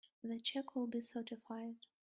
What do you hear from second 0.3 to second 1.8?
check will be certified.